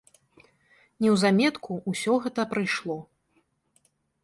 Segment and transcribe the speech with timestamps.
[1.05, 2.99] Неўзаметку ўсё гэта прыйшло.